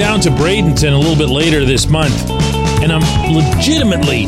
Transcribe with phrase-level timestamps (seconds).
[0.00, 2.30] down to Bradenton a little bit later this month,
[2.80, 4.24] and I'm legitimately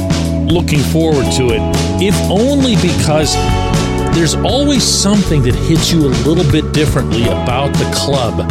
[0.52, 1.62] looking forward to it,
[1.98, 3.34] if only because
[4.14, 8.46] there's always something that hits you a little bit differently about the club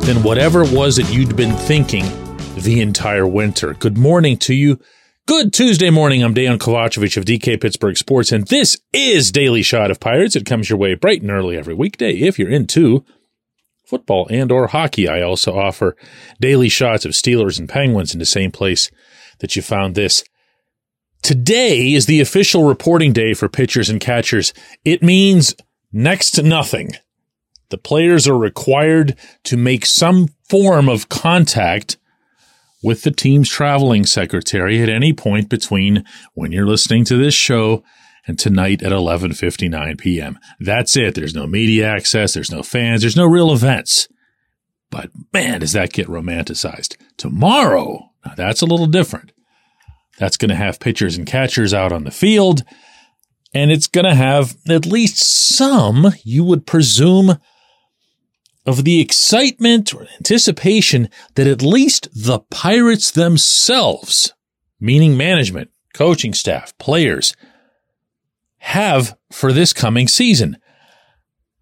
[0.00, 2.06] than whatever it was that you'd been thinking
[2.54, 3.74] the entire winter.
[3.74, 4.80] Good morning to you.
[5.26, 6.24] Good Tuesday morning.
[6.24, 10.34] I'm Dejan Kovacevic of DK Pittsburgh Sports, and this is Daily Shot of Pirates.
[10.34, 13.04] It comes your way bright and early every weekday if you're into
[13.90, 15.08] football and or hockey.
[15.08, 15.96] I also offer
[16.40, 18.88] daily shots of Steelers and Penguins in the same place
[19.40, 20.22] that you found this.
[21.22, 24.54] Today is the official reporting day for pitchers and catchers.
[24.84, 25.54] It means
[25.92, 26.92] next to nothing.
[27.70, 31.98] The players are required to make some form of contact
[32.82, 37.82] with the team's traveling secretary at any point between when you're listening to this show
[38.26, 40.38] and tonight at 11:59 p.m.
[40.58, 41.14] That's it.
[41.14, 44.08] There's no media access, there's no fans, there's no real events.
[44.90, 46.96] But man, does that get romanticized.
[47.16, 49.32] Tomorrow, now that's a little different.
[50.18, 52.62] That's going to have pitchers and catchers out on the field.
[53.54, 57.38] And it's going to have at least some, you would presume,
[58.66, 64.34] of the excitement or anticipation that at least the Pirates themselves,
[64.78, 67.34] meaning management, coaching staff, players,
[68.60, 70.56] have for this coming season.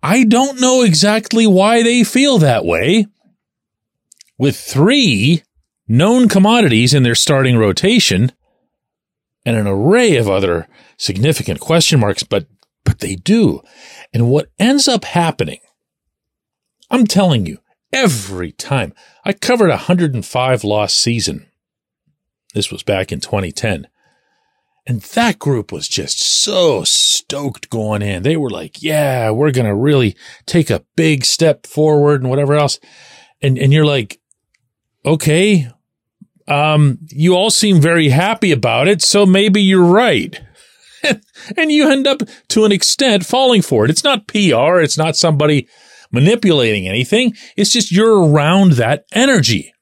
[0.03, 3.07] I don't know exactly why they feel that way.
[4.37, 5.43] With three
[5.89, 8.31] known commodities in their starting rotation,
[9.45, 12.47] and an array of other significant question marks, but,
[12.85, 13.63] but they do.
[14.13, 15.61] And what ends up happening,
[16.91, 17.59] I'm telling you,
[17.93, 18.93] every time
[19.25, 21.47] I covered a 105 loss season.
[22.55, 23.89] This was back in 2010.
[24.89, 28.23] And that group was just so stoked going in.
[28.23, 32.55] They were like, yeah, we're going to really take a big step forward and whatever
[32.55, 32.81] else.
[33.43, 34.19] And, and you're like,
[35.05, 35.69] okay,
[36.49, 40.41] um, you all seem very happy about it, so maybe you're right.
[41.57, 43.91] and you end up to an extent falling for it.
[43.91, 44.81] It's not PR.
[44.81, 45.69] It's not somebody
[46.11, 47.35] manipulating anything.
[47.59, 49.75] It's just you're around that energy.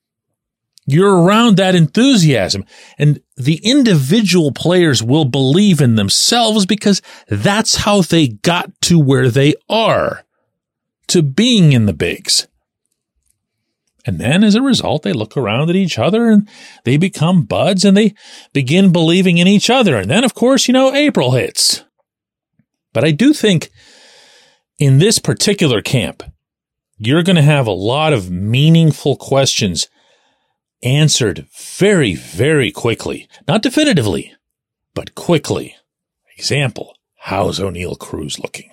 [0.86, 2.64] You're around that enthusiasm
[2.96, 9.28] and the individual players will believe in themselves because that's how they got to where
[9.28, 10.24] they are
[11.08, 12.46] to being in the bigs.
[14.06, 16.48] And then as a result, they look around at each other and
[16.84, 18.14] they become buds and they
[18.52, 19.96] begin believing in each other.
[19.96, 21.84] And then, of course, you know, April hits.
[22.92, 23.70] But I do think
[24.78, 26.22] in this particular camp,
[26.96, 29.88] you're going to have a lot of meaningful questions
[30.82, 33.28] answered very, very quickly.
[33.46, 34.34] Not definitively,
[34.94, 35.76] but quickly.
[36.36, 38.70] Example, how's Oneil Cruz looking?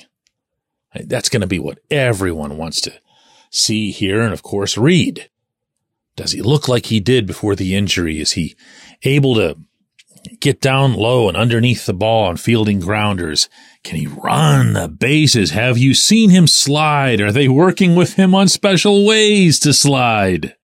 [0.94, 2.94] That's going to be what everyone wants to
[3.50, 5.30] see, hear, and of course read.
[6.16, 8.20] Does he look like he did before the injury?
[8.20, 8.56] Is he
[9.04, 9.58] able to
[10.40, 13.50] get down low and underneath the ball on fielding grounders?
[13.84, 15.52] Can he run the bases?
[15.52, 17.20] Have you seen him slide?
[17.20, 20.56] Are they working with him on special ways to slide?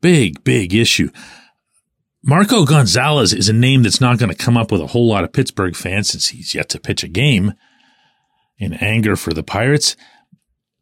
[0.00, 1.10] Big, big issue.
[2.22, 5.24] Marco Gonzalez is a name that's not going to come up with a whole lot
[5.24, 7.54] of Pittsburgh fans since he's yet to pitch a game
[8.58, 9.96] in anger for the Pirates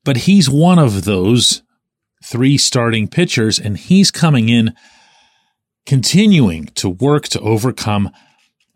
[0.06, 1.62] but he's one of those
[2.22, 4.72] three starting pitchers, and he's coming in
[5.84, 8.10] continuing to work to overcome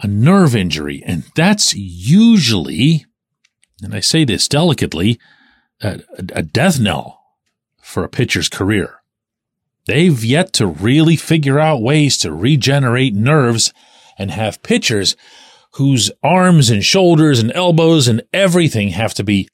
[0.00, 1.02] a nerve injury.
[1.06, 3.06] And that's usually,
[3.80, 5.20] and I say this delicately,
[5.80, 6.00] a,
[6.34, 7.22] a death knell
[7.80, 8.99] for a pitcher's career.
[9.86, 13.72] They've yet to really figure out ways to regenerate nerves
[14.18, 15.16] and have pitchers
[15.74, 19.48] whose arms and shoulders and elbows and everything have to be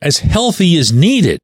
[0.00, 1.38] as healthy as needed,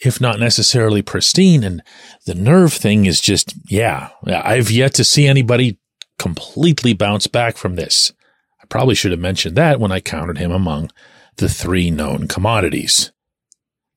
[0.00, 1.64] if not necessarily pristine.
[1.64, 1.82] And
[2.26, 5.78] the nerve thing is just, yeah, I've yet to see anybody
[6.18, 8.12] completely bounce back from this.
[8.60, 10.90] I probably should have mentioned that when I counted him among
[11.36, 13.12] the three known commodities.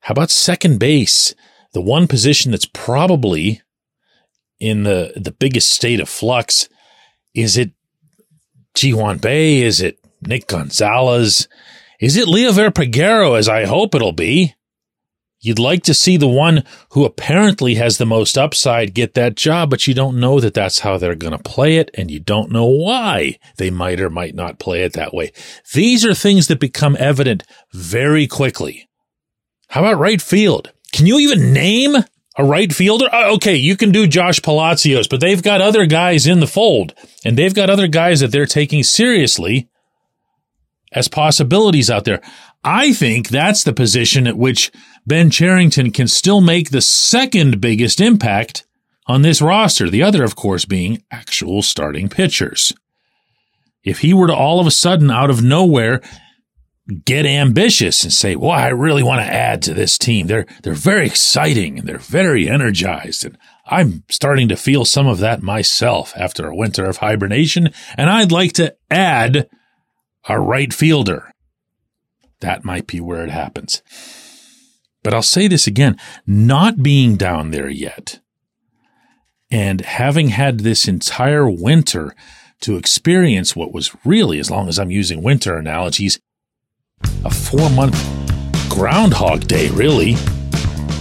[0.00, 1.34] How about second base?
[1.72, 3.62] The one position that's probably
[4.60, 6.68] in the, the biggest state of flux.
[7.34, 7.72] Is it
[8.74, 9.28] Ji-hwan Bae?
[9.62, 11.48] Is it Nick Gonzalez?
[12.00, 14.54] Is it Liover Peguero, as I hope it'll be?
[15.40, 19.70] You'd like to see the one who apparently has the most upside get that job,
[19.70, 22.52] but you don't know that that's how they're going to play it, and you don't
[22.52, 25.32] know why they might or might not play it that way.
[25.74, 27.42] These are things that become evident
[27.72, 28.88] very quickly.
[29.68, 30.70] How about right field?
[30.92, 31.96] Can you even name
[32.36, 33.12] a right fielder?
[33.12, 36.94] Uh, okay, you can do Josh Palacios, but they've got other guys in the fold,
[37.24, 39.68] and they've got other guys that they're taking seriously
[40.92, 42.20] as possibilities out there.
[42.64, 44.70] I think that's the position at which
[45.06, 48.64] Ben Cherington can still make the second biggest impact
[49.06, 49.90] on this roster.
[49.90, 52.72] The other, of course, being actual starting pitchers.
[53.82, 56.00] If he were to all of a sudden, out of nowhere,
[56.92, 60.26] get ambitious and say, "Well, I really want to add to this team.
[60.26, 65.18] They're they're very exciting and they're very energized and I'm starting to feel some of
[65.18, 69.48] that myself after a winter of hibernation and I'd like to add
[70.28, 71.32] a right fielder."
[72.40, 73.82] That might be where it happens.
[75.02, 75.96] But I'll say this again,
[76.26, 78.20] not being down there yet
[79.52, 82.14] and having had this entire winter
[82.62, 86.18] to experience what was really, as long as I'm using winter analogies,
[87.24, 87.96] a four month
[88.68, 90.16] groundhog day, really.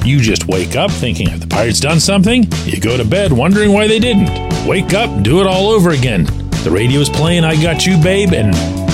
[0.04, 2.48] You just wake up thinking, have the Pirates done something?
[2.66, 4.30] You go to bed wondering why they didn't.
[4.68, 6.26] Wake up, do it all over again.
[6.64, 8.52] The radio's playing I Got You, Babe, and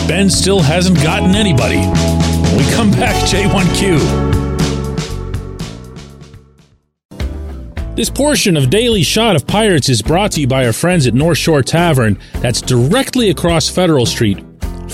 [0.07, 1.80] Ben still hasn't gotten anybody.
[1.80, 4.36] When we come back, J1Q.
[7.95, 11.13] This portion of Daily Shot of Pirates is brought to you by our friends at
[11.13, 14.46] North Shore Tavern, that's directly across Federal Street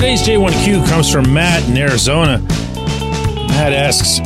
[0.00, 2.38] Today's J1Q comes from Matt in Arizona.
[2.38, 4.18] Matt asks,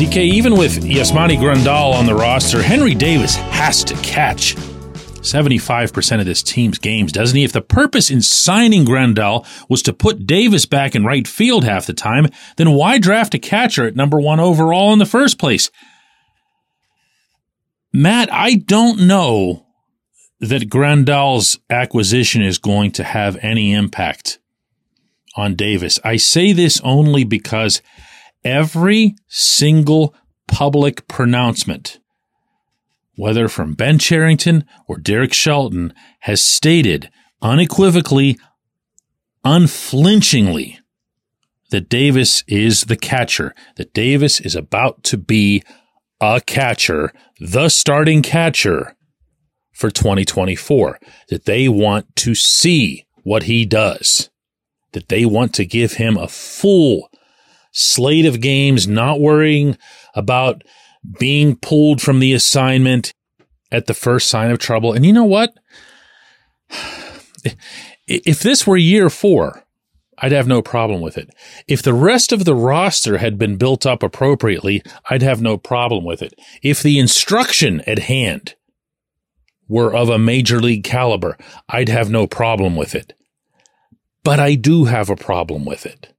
[0.00, 6.26] DK, even with Yasmani Grandal on the roster, Henry Davis has to catch 75% of
[6.26, 7.44] this team's games, doesn't he?
[7.44, 11.86] If the purpose in signing Grandal was to put Davis back in right field half
[11.86, 12.26] the time,
[12.56, 15.70] then why draft a catcher at number one overall in the first place?
[17.92, 19.66] Matt, I don't know
[20.40, 24.40] that Grandal's acquisition is going to have any impact
[25.36, 26.00] on Davis.
[26.02, 27.82] I say this only because
[28.42, 30.14] every single
[30.48, 31.98] public pronouncement,
[33.16, 37.10] whether from Ben Cherington or Derek Shelton, has stated
[37.42, 38.38] unequivocally,
[39.44, 40.80] unflinchingly,
[41.70, 45.62] that Davis is the catcher, that Davis is about to be
[46.20, 48.96] a catcher, the starting catcher
[49.72, 50.98] for 2024,
[51.28, 54.30] that they want to see what he does
[54.96, 57.10] that they want to give him a full
[57.70, 59.76] slate of games, not worrying
[60.14, 60.64] about
[61.18, 63.12] being pulled from the assignment
[63.70, 64.94] at the first sign of trouble.
[64.94, 65.54] And you know what?
[68.08, 69.64] If this were year four,
[70.18, 71.28] I'd have no problem with it.
[71.66, 76.04] If the rest of the roster had been built up appropriately, I'd have no problem
[76.04, 76.34] with it.
[76.62, 78.54] If the instruction at hand
[79.68, 81.36] were of a major league caliber,
[81.68, 83.12] I'd have no problem with it.
[84.26, 86.12] But I do have a problem with it.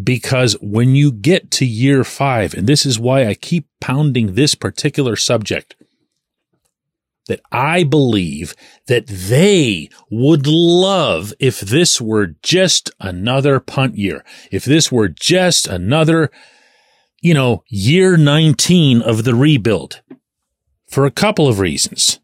[0.00, 4.54] Because when you get to year five, and this is why I keep pounding this
[4.54, 5.74] particular subject,
[7.26, 8.54] that I believe
[8.86, 15.66] that they would love if this were just another punt year, if this were just
[15.66, 16.30] another,
[17.20, 20.00] you know, year 19 of the rebuild
[20.88, 22.20] for a couple of reasons.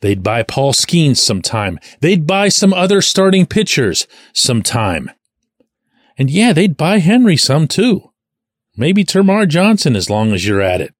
[0.00, 1.78] They'd buy Paul Skenes sometime.
[2.00, 5.10] They'd buy some other starting pitchers sometime.
[6.16, 8.10] And yeah, they'd buy Henry some too.
[8.76, 10.94] Maybe Termarr Johnson as long as you're at it.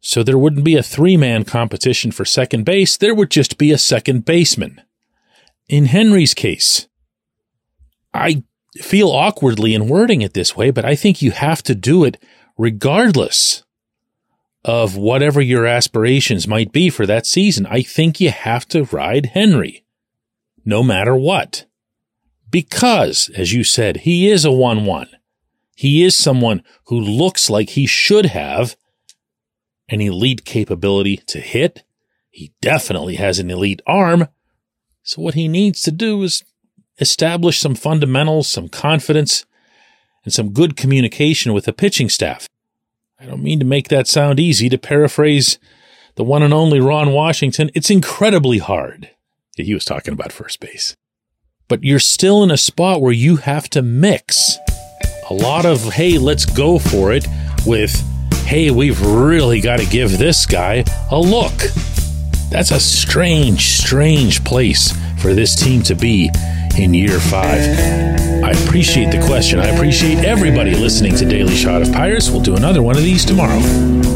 [0.00, 2.96] So there wouldn't be a three man competition for second base.
[2.96, 4.82] There would just be a second baseman.
[5.68, 6.88] In Henry's case,
[8.12, 8.44] I
[8.76, 12.22] feel awkwardly in wording it this way, but I think you have to do it
[12.58, 13.63] regardless
[14.64, 17.66] of whatever your aspirations might be for that season.
[17.66, 19.84] I think you have to ride Henry
[20.64, 21.66] no matter what.
[22.50, 25.08] Because, as you said, he is a 1 1.
[25.76, 28.76] He is someone who looks like he should have
[29.88, 31.82] an elite capability to hit.
[32.30, 34.28] He definitely has an elite arm.
[35.02, 36.44] So what he needs to do is
[36.98, 39.44] establish some fundamentals, some confidence,
[40.24, 42.48] and some good communication with the pitching staff.
[43.24, 44.68] I don't mean to make that sound easy.
[44.68, 45.58] To paraphrase
[46.16, 49.08] the one and only Ron Washington, it's incredibly hard.
[49.56, 50.94] He was talking about first base.
[51.66, 54.58] But you're still in a spot where you have to mix
[55.30, 57.26] a lot of, hey, let's go for it,
[57.64, 57.94] with,
[58.44, 61.54] hey, we've really got to give this guy a look.
[62.50, 66.30] That's a strange, strange place for this team to be
[66.76, 68.33] in year five.
[68.44, 69.58] I appreciate the question.
[69.58, 72.28] I appreciate everybody listening to Daily Shot of Pirates.
[72.28, 74.13] We'll do another one of these tomorrow.